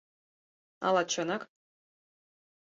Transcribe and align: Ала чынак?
Ала 0.87 1.03
чынак? 1.11 1.41